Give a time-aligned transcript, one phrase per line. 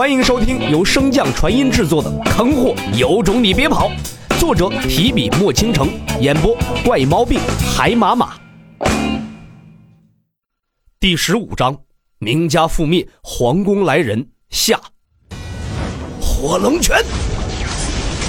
[0.00, 3.90] 欢迎收听由升降传音制作的《坑货有种你别跑》，
[4.40, 7.38] 作者提笔墨倾城，演播怪毛病
[7.76, 8.32] 海马马。
[10.98, 11.76] 第十五章：
[12.18, 14.80] 名家覆灭，皇宫来人下。
[16.18, 17.04] 火龙拳！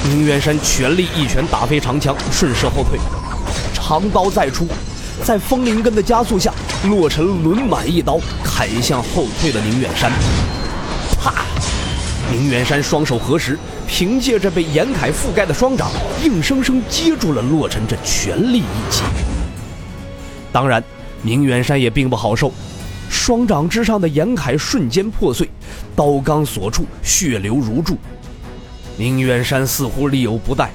[0.09, 2.99] 宁远山全力一拳打飞长枪，顺势后退，
[3.73, 4.67] 长刀再出，
[5.23, 6.53] 在风铃根的加速下，
[6.83, 10.11] 洛尘抡满一刀砍向后退的宁远山。
[12.31, 13.59] 宁远山双手合十，
[13.89, 15.91] 凭借着被严凯覆盖的双掌，
[16.23, 19.03] 硬生生接住了洛尘这全力一击。
[20.49, 20.81] 当然，
[21.21, 22.53] 宁远山也并不好受，
[23.09, 25.49] 双掌之上的严凯瞬间破碎，
[25.93, 27.97] 刀刚所处，血流如注。
[28.95, 30.71] 宁远山似乎力有不逮，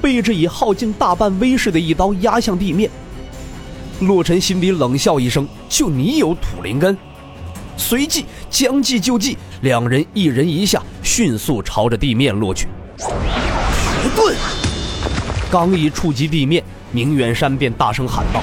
[0.00, 2.90] 被这已耗尽大半威势的一刀压向地面。
[4.00, 6.96] 洛尘心底冷笑一声：“就你有土灵根？”
[7.78, 9.36] 随即将计就计，
[9.66, 12.68] 两人一人一下，迅速朝着地面落去。
[12.98, 13.04] 绝
[14.14, 14.32] 盾！
[15.50, 18.40] 刚一触及地面，宁远山便大声喊道：“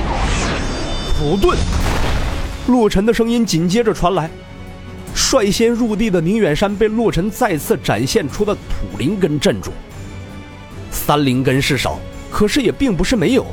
[1.18, 1.56] 土遁！”
[2.68, 4.30] 洛尘的声音紧接着传来。
[5.16, 9.72] 率先入地的宁远山被洛尘再次展现出的土灵根镇住。
[10.92, 13.46] 三灵根是少，可是也并不是没有，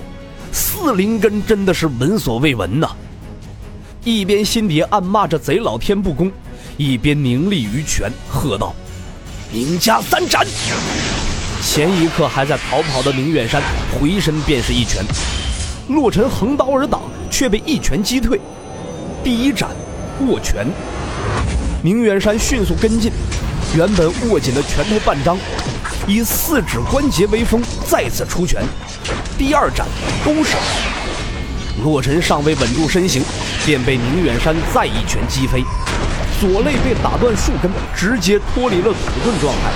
[0.50, 2.88] 四灵根真的是闻所未闻呐！
[4.02, 6.32] 一边心底暗骂着贼老天不公，
[6.78, 8.74] 一边凝力于拳，喝道
[9.52, 10.46] ：“宁家三斩！”
[11.62, 15.04] 前一刻还在逃跑的宁远山回身便是一拳，
[15.88, 18.40] 洛尘横刀而挡，却被一拳击退。
[19.22, 19.68] 第一斩，
[20.26, 20.66] 握拳。
[21.82, 23.12] 宁远山迅速跟进，
[23.76, 25.36] 原本握紧的拳头半张，
[26.06, 28.64] 以四指关节为锋，再次出拳。
[29.36, 29.86] 第二斩，
[30.24, 30.56] 勾手。
[31.84, 33.22] 洛尘尚未稳住身形，
[33.70, 35.62] 便被宁远山再一拳击飞，
[36.40, 39.70] 左肋被打断数根，直接脱离了土遁状态。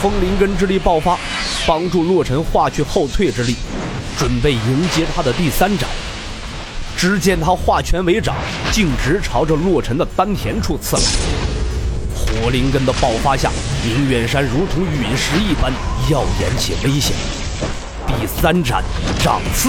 [0.00, 1.18] 风灵根之力爆发，
[1.66, 3.54] 帮助洛尘化去后退之力，
[4.16, 5.86] 准备迎接他的第三斩。
[6.96, 8.34] 只见他化拳为掌，
[8.72, 11.02] 径直朝着洛尘的丹田处刺来。
[12.16, 13.50] 火灵根的爆发下，
[13.84, 15.70] 宁远山如同陨石一般
[16.10, 17.14] 耀眼且危险。
[18.06, 18.82] 第三斩，
[19.22, 19.68] 掌刺。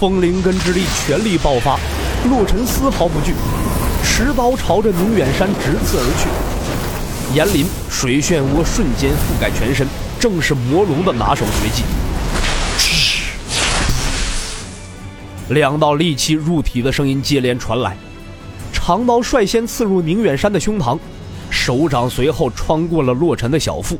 [0.00, 1.78] 风灵根之力全力爆发，
[2.28, 3.34] 洛尘丝毫不惧，
[4.04, 7.36] 持刀朝着宁远山直刺而去。
[7.36, 9.86] 炎林水漩涡瞬间覆盖全身，
[10.20, 11.82] 正是魔龙的拿手绝技。
[15.48, 17.96] 两道利器入体的声音接连传来，
[18.72, 20.98] 长刀率先刺入宁远山的胸膛，
[21.50, 23.98] 手掌随后穿过了洛尘的小腹。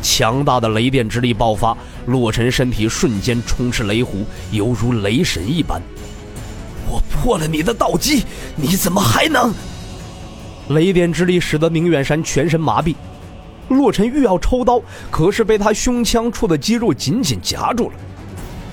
[0.00, 5.82] 强大的雷电之力爆发，洛尘身体瞬间充斥雷弧，犹如雷神一般。
[7.20, 8.24] 破了你的道基，
[8.56, 9.52] 你怎么还能？
[10.68, 12.94] 雷电之力使得宁远山全身麻痹，
[13.68, 17.94] 洛尘欲要抽刀，可是被他胸腔处的肌肉紧紧夹住了。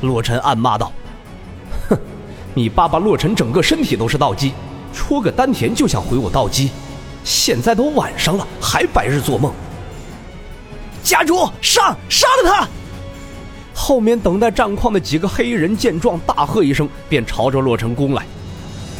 [0.01, 0.93] 洛尘暗骂道
[1.89, 1.97] ：“哼，
[2.53, 4.53] 你爸爸洛尘整个身体都是道基，
[4.93, 6.69] 戳个丹田就想毁我道基，
[7.25, 9.51] 现在都晚上了，还白日做梦。”
[11.03, 12.67] 家主上杀了他！
[13.73, 18.25] 后面等待战况的几个黑衣人见状，大喝一声，便朝着洛尘攻来。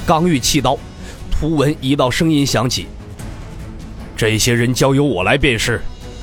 [0.08, 0.78] 刚欲弃刀，
[1.30, 2.86] 突闻一道声音响起
[4.16, 5.82] ：“这些人交由我来便是。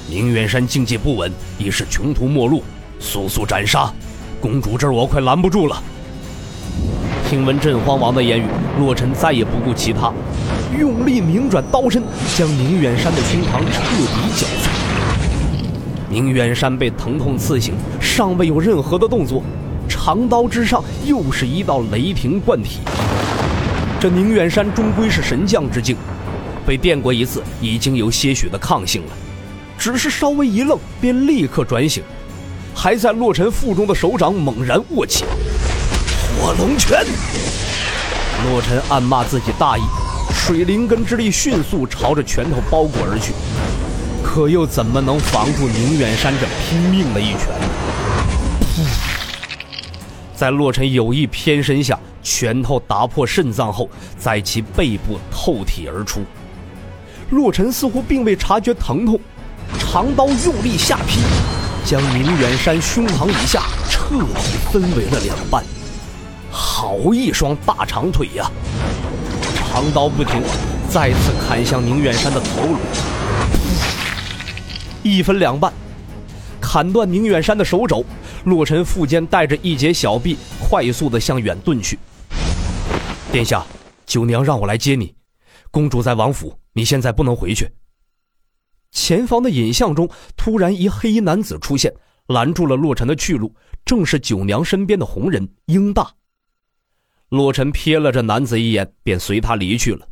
[0.09, 2.65] 宁远山境界不稳，已是穷途末路，
[2.99, 3.93] 速速斩杀！
[4.41, 5.83] 公主这儿我快拦不住了。”
[7.29, 8.47] 听闻镇荒王的言语，
[8.79, 10.11] 洛尘再也不顾其他，
[10.81, 12.03] 用力拧转刀身，
[12.39, 14.73] 将宁远山的胸膛彻底绞碎。
[16.09, 19.43] 宁远山被疼痛刺醒，尚未有任何的动作，
[19.87, 22.79] 长刀之上又是一道雷霆贯体。
[24.05, 25.97] 这宁远山终归是神将之境，
[26.67, 29.13] 被电过一次，已经有些许的抗性了，
[29.79, 32.03] 只是稍微一愣，便立刻转醒，
[32.75, 35.25] 还在洛尘腹中的手掌猛然握起，
[36.39, 37.03] 火龙拳。
[38.51, 39.81] 洛尘暗骂自己大意，
[40.35, 43.33] 水灵根之力迅速朝着拳头包裹而去。
[44.23, 49.14] 可又怎么能防住宁远山这拼命的一拳呢？
[50.45, 53.89] 在洛尘有意偏身下，拳头打破肾脏后，
[54.19, 56.21] 在其背部透体而出。
[57.31, 59.19] 洛尘似乎并未察觉疼痛，
[59.79, 61.21] 长刀用力下劈，
[61.83, 65.65] 将宁远山胸膛以下彻底分为了两半。
[66.51, 68.51] 好一双大长腿呀！
[69.57, 70.43] 长刀不停，
[70.91, 72.77] 再次砍向宁远山的头颅。
[75.03, 75.73] 一分两半，
[76.61, 78.05] 砍断宁远山的手肘，
[78.45, 81.99] 洛尘腹间带着一截小臂，快速的向远遁去。
[83.33, 83.65] 殿下，
[84.05, 85.15] 九娘让我来接你，
[85.71, 87.67] 公主在王府，你现在不能回去，
[88.91, 91.95] 前方的影像中，突然一黑衣男子出现，
[92.27, 96.15] 拦住了洛尘的去路，正是九娘身边的红人英大。
[97.31, 100.07] 洛尘瞥了这男子一眼，便随他离去了。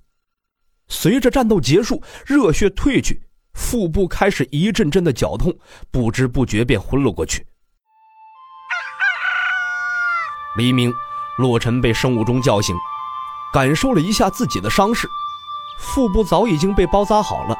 [0.88, 5.54] 随着战斗结束，热血退去，腹部开始一阵阵的绞痛，
[5.90, 7.46] 不知不觉便昏了过去。
[10.54, 10.94] 黎明，
[11.36, 12.76] 洛尘被生物钟叫醒，
[13.52, 15.08] 感受了一下自己的伤势，
[15.78, 17.56] 腹部早已经被包扎好了，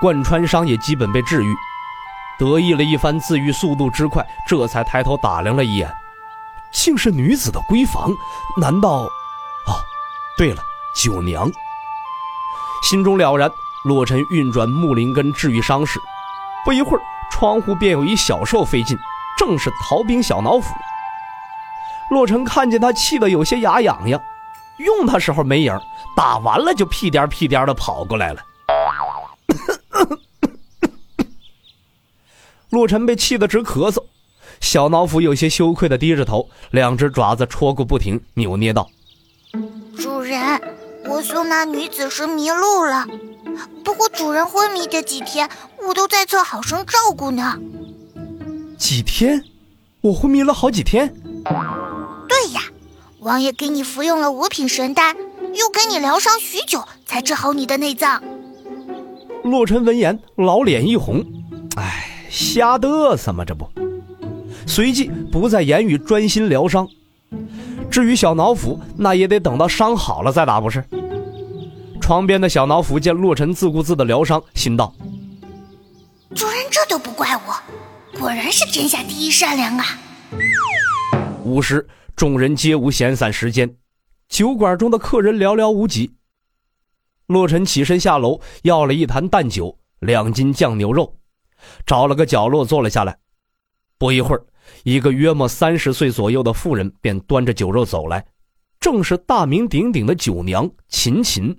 [0.00, 1.54] 贯穿伤也基本被治愈。
[2.38, 5.92] 得意了一番，自愈速度之快，这才抬头打量了一眼。
[6.72, 8.10] 竟是女子的闺房，
[8.56, 9.02] 难道？
[9.66, 9.74] 哦，
[10.38, 10.62] 对了，
[10.94, 11.50] 九娘。
[12.88, 13.50] 心中了然，
[13.84, 16.00] 洛尘运转木灵根治愈伤势。
[16.64, 18.96] 不一会儿，窗户便有一小兽飞进，
[19.36, 20.74] 正是逃兵小脑斧。
[22.12, 24.20] 洛尘看见他，气得有些牙痒痒，
[24.78, 25.74] 用他时候没影
[26.14, 28.42] 打完了就屁颠屁颠的跑过来了。
[32.68, 34.04] 洛尘被气得直咳嗽。
[34.60, 38.88] 小脑斧有些羞愧的低着头，两只爪子戳个不停，扭捏道
[39.98, 40.60] ：“主人，
[41.06, 43.06] 我送那女子时迷路了，
[43.82, 45.48] 不过主人昏迷这几天，
[45.88, 47.58] 我都在侧好生照顾呢。”
[48.78, 49.42] 几天？
[50.02, 51.12] 我昏迷了好几天？
[53.22, 55.14] 王爷给你服用了五品神丹，
[55.54, 58.20] 又给你疗伤许久，才治好你的内脏。
[59.44, 61.24] 洛尘闻言，老脸一红，
[61.76, 63.70] 哎，瞎嘚瑟嘛，这不。
[64.66, 66.88] 随即不再言语，专心疗伤。
[67.88, 70.84] 至于小脑斧，那也得等到伤好了再打，不是？
[72.00, 74.92] 床边的小脑斧见洛尘自顾自的疗伤，心道
[76.34, 79.84] ：“主人这都不怪我，果然是天下第一善良啊！”
[81.44, 83.76] 午时，众人皆无闲散时间，
[84.28, 86.10] 酒馆中的客人寥寥无几。
[87.26, 91.16] 洛尘起身下楼，要了一坛淡酒，两斤酱牛肉，
[91.84, 93.18] 找了个角落坐了下来。
[93.98, 94.44] 不一会儿。
[94.84, 98.24] 一个约莫三十岁左右的妇人便端着酒肉走来，
[98.78, 101.54] 正是大名鼎鼎的酒娘秦秦。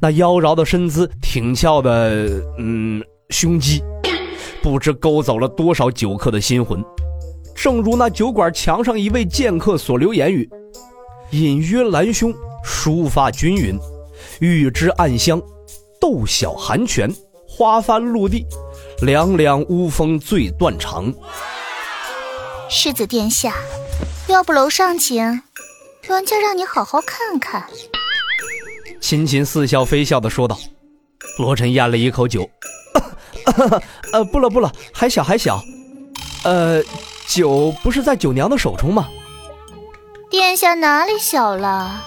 [0.00, 3.82] 那妖娆的身姿，挺翘的嗯胸肌，
[4.62, 6.82] 不知勾走了多少酒客的心魂。
[7.54, 10.48] 正如那酒馆墙上一位剑客所留言语
[11.30, 12.34] ：“隐约兰胸，
[12.64, 13.78] 梳发均匀，
[14.40, 15.40] 玉枝暗香，
[16.00, 17.12] 豆小寒泉，
[17.48, 18.44] 花翻陆地，
[19.02, 21.12] 两两乌风醉断肠。”
[22.68, 23.54] 世子殿下，
[24.26, 25.22] 要不楼上请，
[26.02, 27.64] 人家让你好好看看。
[29.00, 30.58] 秦琴似笑非笑的说道。
[31.38, 32.48] 罗晨咽了一口酒，
[34.12, 35.60] 呃，不了不了，还小还小。
[36.44, 36.80] 呃，
[37.26, 39.08] 酒不是在九娘的手中吗？
[40.30, 42.04] 殿下哪里小了？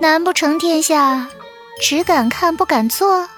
[0.00, 1.28] 难不成殿下
[1.80, 3.28] 只敢看不敢做？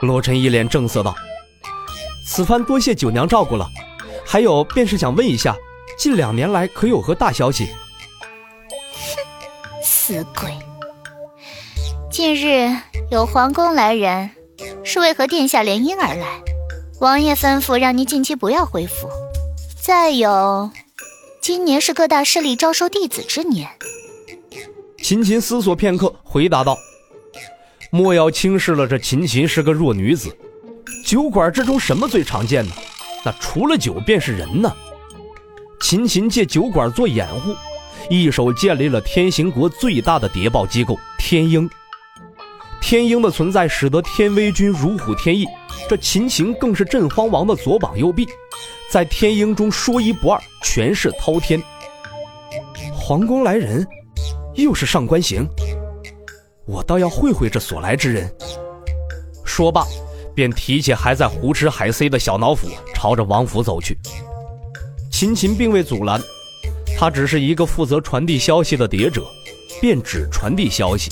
[0.00, 1.14] 罗晨一脸正色道
[2.26, 3.68] ：“此番多谢九娘照顾了，
[4.24, 5.54] 还有便是想问一下。”
[5.98, 7.68] 近两年来可有何大消息？
[8.92, 10.52] 哼，死鬼！
[12.10, 12.70] 近日
[13.10, 14.30] 有皇宫来人，
[14.84, 16.26] 是为和殿下联姻而来。
[17.00, 19.08] 王爷吩咐让您近期不要回府。
[19.86, 20.68] 再有，
[21.40, 23.70] 今年是各大势力招收弟子之年。
[25.00, 26.76] 秦琴思索片刻，回答道
[27.92, 30.36] ：“莫要轻视了，这秦琴是个弱女子。
[31.04, 32.72] 酒馆之中什么最常见呢？
[33.24, 34.74] 那除了酒便是人呢。”
[35.80, 37.54] 秦琴借酒馆做掩护，
[38.10, 41.70] 一手建立了天行国最大的谍报机构天鹰。
[42.80, 45.46] 天鹰的存在使得天威军如虎添翼，
[45.88, 48.26] 这秦秦更是镇荒王的左膀右臂，
[48.90, 51.60] 在天鹰中说一不二，权势滔天。
[52.94, 53.86] 皇宫来人，
[54.54, 55.48] 又是上官行，
[56.66, 58.32] 我倒要会会这所来之人。
[59.44, 59.84] 说罢，
[60.34, 63.98] 便提起还在胡吃海塞的小脑斧，朝着王府走去。
[65.10, 66.20] 秦秦并未阻拦，
[66.98, 69.24] 他只是一个负责传递消息的谍者，
[69.80, 71.10] 便只传递消息，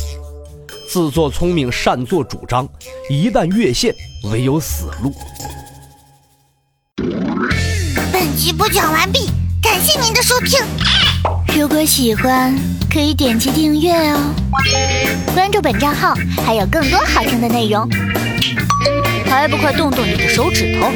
[0.94, 2.68] 自作聪明，擅作主张，
[3.10, 3.92] 一旦越线，
[4.30, 5.12] 唯有死路。
[8.12, 9.28] 本集播讲完毕，
[9.60, 10.60] 感谢您的收听。
[11.60, 12.56] 如果喜欢，
[12.88, 14.20] 可以点击订阅哦，
[15.34, 16.14] 关注本账号
[16.46, 17.88] 还有更多好听的内容，
[19.26, 20.92] 还不快动动你的手指头！